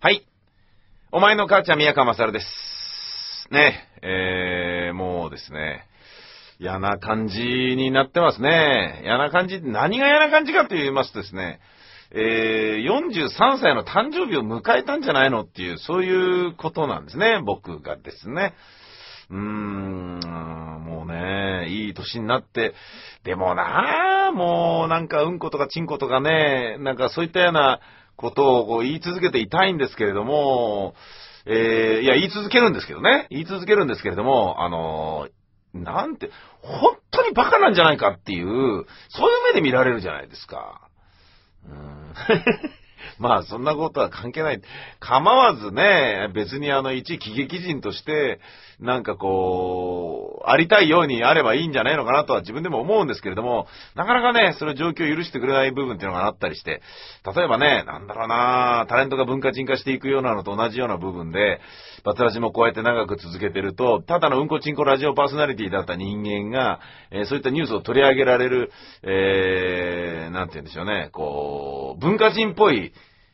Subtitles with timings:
[0.00, 0.26] はい。
[1.12, 2.46] お前の母ちゃん宮川勝です。
[3.50, 5.86] ね、えー、もうですね、
[6.58, 9.02] 嫌な感じになってますね。
[9.04, 11.60] 嫌な感じ、何が嫌な感じかと言いますとですね、
[12.12, 18.54] えー、43歳の誕生日を迎えたんじゃないのっていう、そういうことなんですね、僕がですね。
[19.30, 20.20] うーん、
[20.84, 22.74] もうね、いい年になって、
[23.24, 27.80] でもなもうなんかうんことかちんことかね、なんかそういったような
[28.16, 30.94] ことをこう言い続けていたいんですけれども、
[31.46, 33.26] えー、いや、言い続けるんですけどね。
[33.30, 36.30] 言い続けるんですけれども、あのー、なんて、
[36.60, 38.86] 本当にバカなんじゃないかっていう、そういう
[39.52, 40.88] 目で見られるじゃないですか。
[41.68, 42.14] うん。
[43.20, 44.60] まあ、そんなことは関係ない。
[45.00, 48.40] 構わずね、別にあの、一喜劇人として、
[48.78, 56.82] なんかこう、ありたいようにあればいいんじゃないのかなとは自分でも思うんですけれども、なかなかね、それ状況を許してくれない部分っていうのがあったりして、
[57.34, 61.60] 例えばね、なんだろうなタレントが文化人化していくようなのと同じような部分で、
[62.04, 68.70] バツラジもこうやって長く続けてると、ただのうんこちんこラジオパーソナリティだった人間が、えー、そういったニュースを取り上げられる、
[69.02, 72.92] えー、なんて言うんでしょうね、こう、文化人っぽい、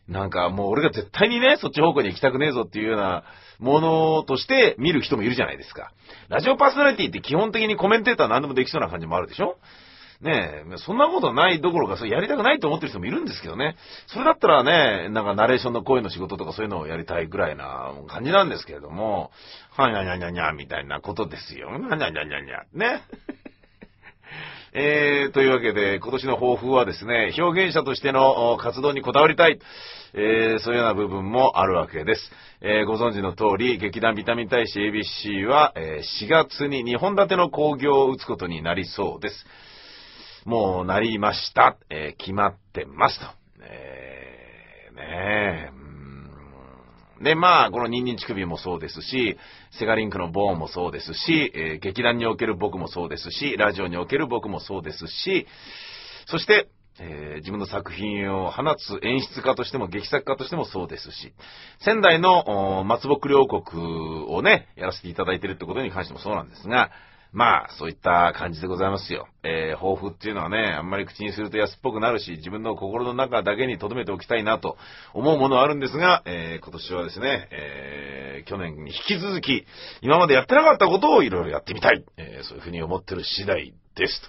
[0.08, 3.24] なんかもう俺が絶対にね、そっち方向に行きたくねえぞっていうような
[3.58, 5.92] ものとして見る人もいるじゃないですか。
[6.28, 9.56] ラジオパーソナリティって基本的にコメンテーター何でもできそうな感じもあるでしょ？
[10.20, 13.74] ねえ、そんなことないどころか、それやりたくないと思ってる人もいるんですけどね。
[14.06, 19.32] それだったらね、なんかナレーションの声の仕事とかそういうのをやりたいぐらいな感じなんですけれども、
[19.70, 21.68] はにゃにゃにゃにゃみたいなことですよ。
[21.68, 22.62] はにゃにゃにゃにゃにゃ。
[22.72, 23.02] ね。
[24.74, 29.58] えー、というわけで、今年の抱負はですね、表現者としての活動にこだわりたい。
[30.14, 32.30] えー、そういうような部分もあるわけです。
[32.62, 39.46] えー、ご存知の通り、劇団ビタミン大使 ABC は、えー、4月に2本立ての興行を打つことになりそうです。
[40.46, 41.76] もうなりました。
[41.90, 43.26] え、決まってますと。
[43.60, 45.81] えー、ねえ、
[47.22, 49.38] で、まあ、このニンニン乳首もそうですし、
[49.78, 55.46] セガリンクのボーンもそうですし、えー、劇団における僕もそうですし、ラジオにおける僕もそうですし、
[56.26, 56.68] そして、
[57.00, 61.32] えー、自分の作品を放つ演出家としても劇作家としてもそうですし、
[61.80, 66.90] 仙台の松木両国をね、やらせていただいてるってことに関してもそうなんですが、
[67.32, 69.26] まあ、そういった感じでございますよ。
[69.42, 74.76] えー、抱負っていうのはね、あんまり口にすると安っぽくなるし、自分の心の中だけに留めておきたいなと
[75.14, 79.66] 思うものはあるんですが、えー、今年はですね、えー、去年に引き続き、
[80.02, 82.04] 今までやってなかったことをいろいろやってみたい。
[82.18, 84.28] えー、そういうふうに思ってる次第ですと。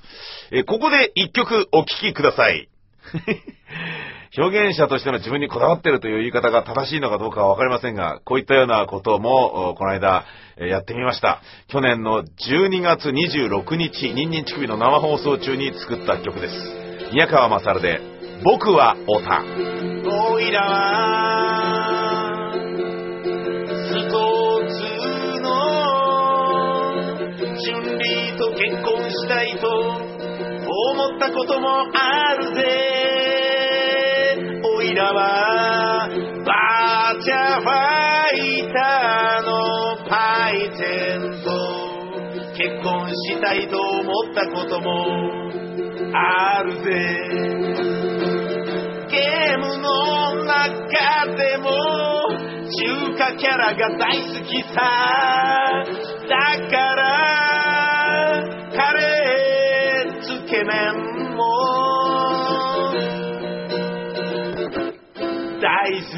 [0.55, 2.69] えー、ここで一曲お聴きください。
[4.35, 10.25] 表現者としての自分にこだわってるという言い方が正しいのかどうかはわかりませんが、こういったようなことも、この間、
[10.57, 11.43] やってみました。
[11.67, 16.53] 去年の12月26日、ニンニン乳首の生放送中に作った曲です。
[17.11, 18.01] 宮川勝で、
[18.43, 19.43] 僕はオタ。
[19.45, 21.93] おいらは、
[23.69, 25.49] スポーツの、
[27.61, 30.01] 順利と結婚したいと思
[31.17, 33.12] ったこともあるぜ。
[34.93, 36.07] いらは
[36.45, 37.73] バーチャファ
[38.37, 41.49] イターのパイセンと
[42.53, 45.07] 結婚したいと思ったことも
[46.13, 46.83] あるぜ。
[49.09, 51.71] ゲームの中でも
[52.69, 54.77] 中華キャラが大好きさ。
[56.29, 57.22] だから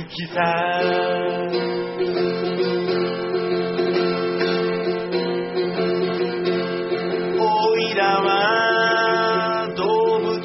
[0.03, 0.81] きさ
[7.39, 10.35] おいらは動物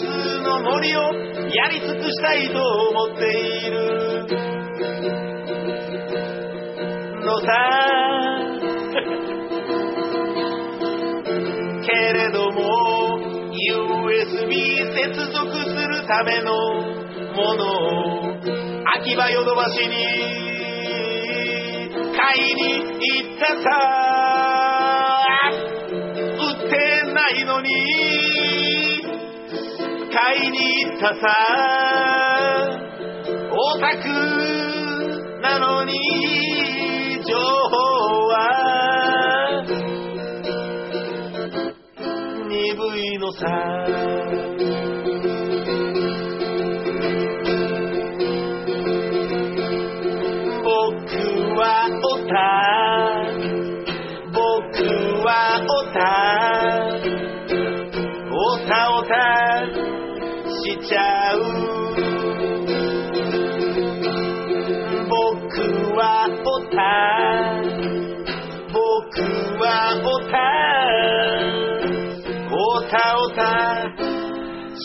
[0.43, 1.01] の森を
[1.53, 3.27] やり尽くしたいと思って
[3.67, 4.27] いる
[7.25, 7.47] のさ。
[11.83, 13.19] けれども
[13.51, 14.53] USB
[14.95, 16.53] 接続するための
[17.35, 17.65] もの
[18.27, 18.30] を
[19.11, 19.97] 秋葉ヨドバシに。
[22.17, 23.65] 買いに行ったさ。
[25.91, 26.77] 売って
[27.13, 27.69] ないのに。
[30.15, 31.23] 買いに行ったさ。
[33.51, 34.07] オタク
[35.43, 35.93] なのに。
[37.27, 39.65] 情報は。
[42.49, 44.60] 鈍いのさ。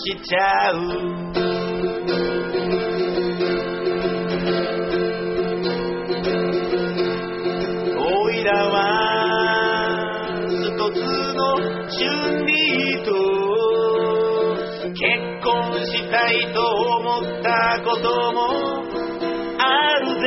[0.07, 0.75] しちゃう。
[7.97, 8.77] おいらは
[10.61, 10.99] 一つ
[11.33, 11.57] の
[11.89, 12.51] 春理
[13.03, 13.09] と
[14.93, 15.01] 結
[15.43, 18.37] 婚したいと思ったことも
[19.57, 19.63] あ
[20.01, 20.23] るぜ。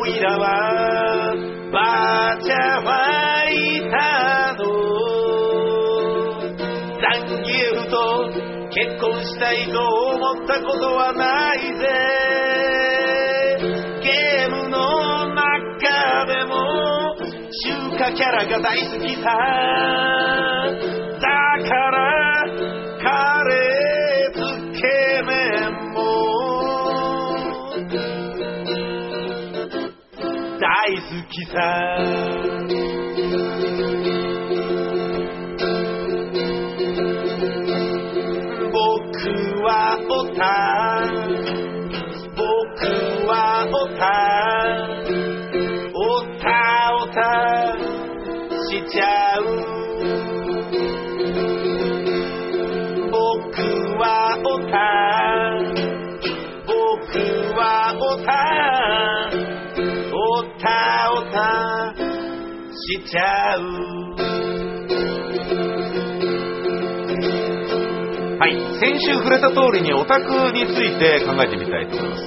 [0.00, 0.46] おいらは
[1.70, 3.07] バーチャファ
[8.78, 11.84] 結婚したいと思ったことはないぜ。
[14.04, 19.22] ゲームの中でも中華キャラが大好きさ。
[21.20, 21.28] だ
[21.66, 22.46] から
[23.02, 24.38] カレーつ
[24.80, 24.86] け
[25.26, 25.34] 麺
[25.94, 25.98] も
[30.60, 30.62] 大
[30.94, 31.56] 好きさ。
[62.88, 63.60] しちゃう
[68.38, 68.80] はい。
[68.80, 72.22] 先週触れた通りにオタクについて考えてみたいと思います。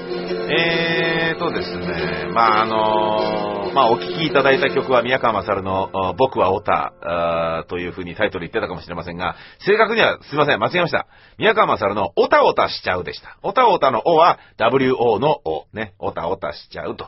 [0.53, 9.35] えーとですね、まああのまあお聴きいただいた曲は宮川勝の僕はオタという風にタイトル言ってたかもしれませんが、
[9.65, 11.07] 正確にはすいません、間違えました。
[11.39, 13.39] 宮川勝のオタオタしちゃうでした。
[13.41, 17.07] オタオタのオは WO のオ、ね、オタオタしちゃうと。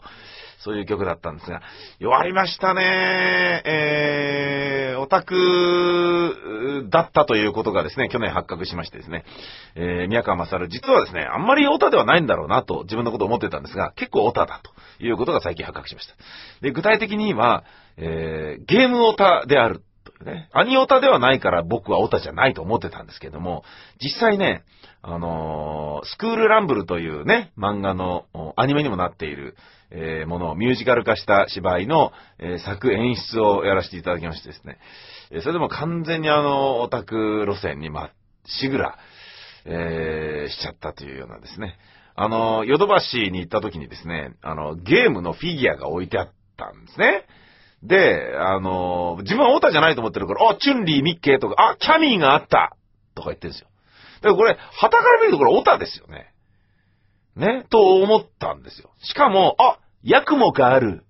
[0.64, 1.62] そういう曲だったんですが、
[2.00, 3.62] 弱りましたね。
[3.66, 9.26] えー、オタクだったということがですね、去年発覚しましてですね、
[9.76, 16.16] えー、宮川勝、実はですね、あんまりオタではないんだろうなと自分のこと思ってたんですが、結構オタだということが最近発覚しました。
[16.62, 17.66] で、具体的には、
[17.98, 19.84] えー、ゲームオタである
[20.20, 23.66] とね、アニオタではないから僕はオタじゃないと思ってたんですけども、
[24.02, 24.64] 実際ね、
[25.06, 29.56] あのースクールランブルというね、漫画のアニメにもなっている、
[29.92, 34.80] えーものをミュージカル化した芝居の、えー作演出をやらせていただきましてですね、
[35.30, 38.10] えそれでも完全にあの、オタク路線にまっ
[38.46, 38.98] しぐら、
[39.66, 41.78] えーしちゃったというようなですね、
[42.16, 47.26] あの、ヨドバシに行った時にですね、あの、ゲームのフィギュアが置いてあったんですね。
[47.82, 52.78] で、あの、自分はオタじゃないと思ってるから、あ、チュンリー、ミッケーとか、あ、キャミーがあった
[53.16, 53.68] とか言ってるんですよ。
[54.24, 56.34] だからこれ、旗から見るとこれオタですよね。
[57.36, 57.66] ね？
[57.70, 58.92] と思ったんですよ。
[59.02, 61.04] しかも、あ、ヤクモがある。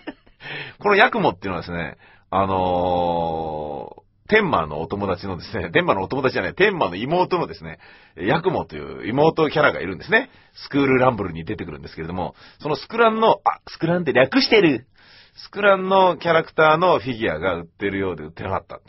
[0.78, 1.98] このヤクモっていうのはですね、
[2.30, 7.78] あのー天馬のお友達のですね、天馬のお友達じゃない、天馬の妹のですね、
[8.14, 10.28] ヤクモという妹キャラがいるんですね。
[10.52, 14.86] スクールランブルに出てくるんですけれども、そのスクランの、あ、スクランって略してる
[15.34, 18.80] スクランのキャラクターのフィギュアが売ってるようで売ってなかった。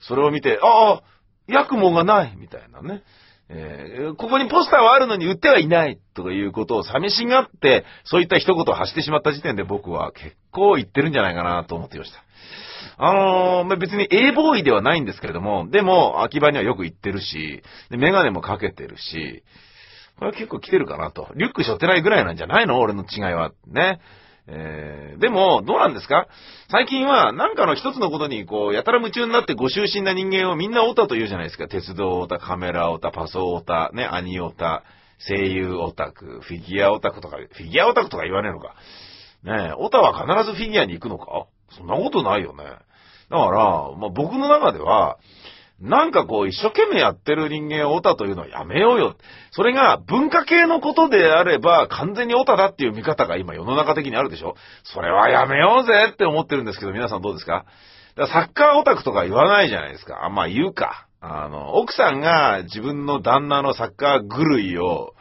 [0.00, 1.02] それを見て、ああ、
[1.48, 3.02] ヤクモがないみたいなね。
[3.50, 12.22] えーここにポスターはあるのに売ってはいないとかいうことを寂しがって、そういった一言を発してしまった時点で僕は結構言ってるんじゃないかなと思っていました。
[12.98, 19.42] あのーまあ別に A ボーイではないんですけれども、でも秋葉にはよく行ってるし、でメガネもかけてるし、
[20.18, 21.28] これは結構来てるかなと。
[21.36, 22.78] リュック背負ってないぐらいなんじゃないの？
[22.80, 23.52] 俺の違いは。
[23.66, 24.00] ね。
[24.50, 26.28] えーでも、どうなんですか？
[26.70, 31.66] 最近は、なんかの一つのことに、こう、やたら夢中になってご就寝な人間をみんなオタと言うじゃないですか。
[31.66, 34.84] 鉄道オタ、カメラオタ、パソオタ、ね、アニオタ、
[35.26, 38.76] 声優オタク、フィギュアオタクとか、フィギュアオタクとか言わねえのか。
[39.42, 41.46] ねえ、オタは必ずフィギュアに行くのか？
[41.76, 42.64] そんなことないよね。
[42.64, 45.18] だから、まあ、僕の中では、
[45.80, 49.16] なんかこう、一生懸命やってる人間をオタというのはやめようよ。
[49.52, 57.64] それが文化系のことであれば、完全にオタだっていう見方が今世の中的にあるでしょそれはやめようぜって思ってるんですけど、皆さんどうですか？
[58.16, 60.24] だからサッカーオタクとか言わないじゃないですか。
[60.24, 61.06] あん、まあ言うか。
[61.20, 65.14] あの、奥さんが自分の旦那のサッカー狂いを、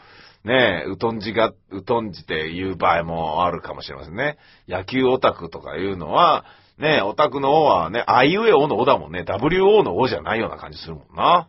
[0.44, 4.38] ねえ、うとんじが、うとんじて言う場合もあるかもしれませんね。
[4.68, 6.46] 野球オタクとかいうのは、
[6.78, 9.26] ねえ、オタクの O はね、あいうえおの O だもんね。
[9.28, 11.48] WO の O じゃないような感じするもんな。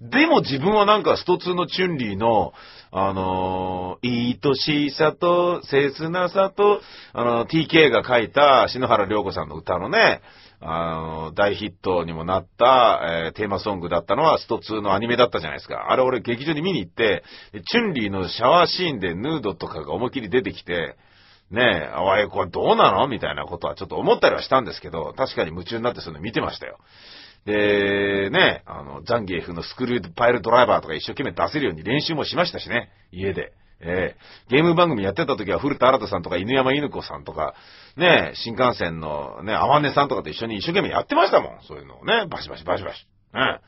[0.00, 2.52] でも自分はなんかスト2のチュンリーの、
[2.90, 6.80] あのー、愛しさと切なさと、
[7.12, 10.22] あの、TK が書いた篠原涼子さんの歌のね、
[10.60, 15.90] あの、大ヒットにもなった、えーテーマソングだったのはスト2のアニメだったじゃないですか。
[15.90, 17.22] あれ俺劇場に見に行って、
[17.70, 20.96] チュンリーのシャワーシーンでヌードとかが思いっきり出てきて、
[21.52, 23.06] ねえ、あい、これどうなの？
[23.08, 26.78] みたいなことはちょっと思ったりはしたんですけど、確かに夢中になってそういうの見てましたよ。
[27.44, 33.52] で、ね、あの、ザンギエフのスクリューパイルドライバーとか一生懸命出せるように練習もしましたしね、家で。
[33.84, 37.54] えー、ゲーム番組やってた時は古田新太さんとか犬山犬子さんとか、
[37.96, 41.58] ね、新幹線のね、あわねさんとかと一緒に一生懸命やってましたもん。
[41.66, 43.06] そういうのをね、バシバシバシバシ。
[43.34, 43.60] ね。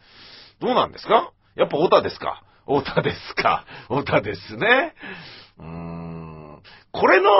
[0.60, 1.32] どうなんですか？
[1.56, 2.44] やっぱオタですか？
[2.66, 3.66] オタですか？
[3.88, 4.94] オタですね。
[5.58, 6.62] うーん。
[6.92, 7.30] これの、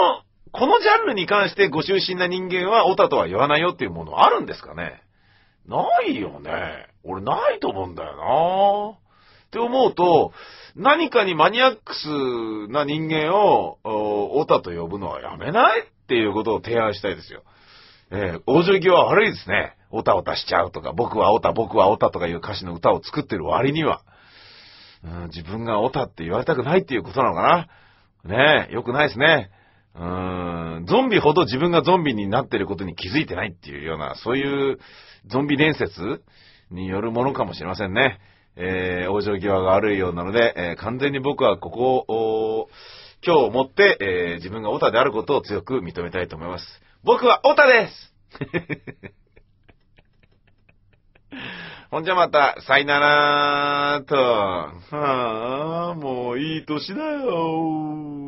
[0.57, 5.01] このジャンルに関してご就寝な人間はオタとは言わないよっていうものあるんですかね？
[5.67, 6.87] ないよね。
[7.03, 10.31] 俺ないと思うんだよなって思うと、
[10.75, 17.43] 何かにマニアックスな人間を、オタと呼ぶのはやめないっていうことを提案したいですよ。
[18.11, 19.75] えー、往生際は悪いですね。
[19.91, 24.01] オタオタしちゃうとか、僕はオタ、僕はオタとかいう歌詞の歌を作ってる割には。
[25.03, 27.67] うん、自分がオタって言われたくないっていうことなのか
[28.23, 28.35] な。
[28.35, 29.51] ねえ、よくないですね。
[29.95, 34.79] うーん、ゾンビほど自分がゾンビになってることに気づいてないっていうような、そういう
[35.27, 36.21] ゾンビ伝説
[36.69, 38.19] によるものかもしれませんね。
[38.57, 42.69] えー、往生際が悪いようなので、えー、完全に僕はここを、
[43.25, 46.65] 今日をもって、えー、自分がオタであることを強く認めたいと思います。
[47.03, 48.13] 僕はオタです
[51.89, 54.15] ほんじゃまた、さいならーと。
[54.15, 58.24] はあ、もういい歳だよ。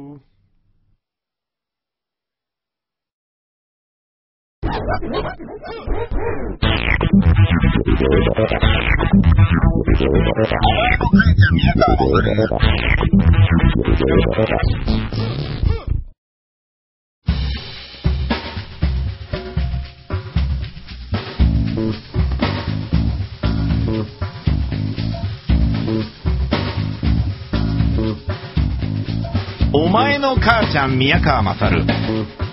[29.73, 32.46] お前の母ちゃん宮川勝。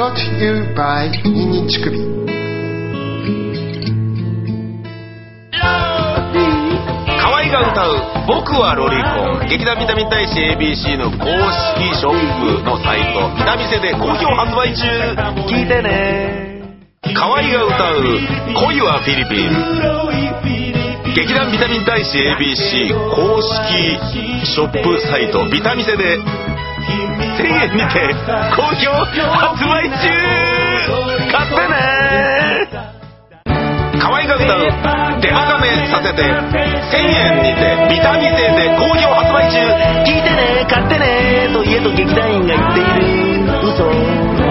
[0.00, 1.92] Brought to you by ニンニン乳首
[7.20, 11.26] 河合が歌う「僕はロリコン」劇団ビタミン大使 ABC の公
[11.76, 14.86] 式ショップのサイトビタミセで好評発売中
[15.44, 16.62] 聞いてね
[17.12, 18.00] 河合が歌う
[18.56, 23.98] 「恋はフィリピン」劇団ビタミン大使 ABC 公式
[24.46, 26.16] ショップサイトビタミセで
[27.36, 28.00] 1000円にて
[28.56, 30.08] 好評発売中
[31.30, 31.74] 買ってね
[34.00, 34.44] 可愛かった
[35.20, 37.60] 出はがめさせて1000円にて
[37.90, 39.60] ビタミン店で好評発売中
[40.04, 44.49] 聞いてね買ってねと家と劇団員が言っている嘘